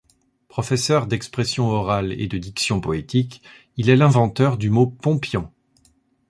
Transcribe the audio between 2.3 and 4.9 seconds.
diction poétique, il est l'inventeur du mot